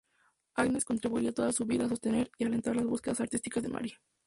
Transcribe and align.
Agnes 0.55 0.83
contribuiría 0.83 1.31
toda 1.31 1.51
su 1.53 1.65
vida 1.67 1.85
a 1.85 1.89
sostener 1.89 2.31
y 2.39 2.43
alentar 2.45 2.75
las 2.75 2.87
búsquedas 2.87 3.21
artísticas 3.21 3.61
de 3.61 3.69
Marie. 3.69 3.99